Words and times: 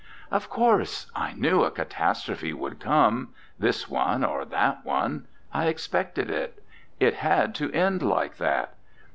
''"Of 0.31 0.49
course! 0.49 1.11
I 1.15 1.33
knew 1.33 1.63
a 1.63 1.69
catastrophe 1.69 2.53
would 2.53 2.79
come 2.79 3.35
this 3.59 3.87
one 3.87 4.23
or 4.25 4.45
that 4.45 4.83
one. 4.83 5.27
I 5.53 5.67
expected 5.67 6.31
it. 6.31 6.63
It 6.99 7.13
had 7.17 7.53
to 7.61 7.71
end 7.71 8.01
like 8.01 8.37
that. 8.37 8.73